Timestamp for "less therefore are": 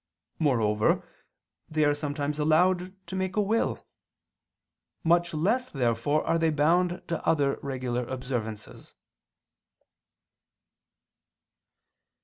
5.31-6.39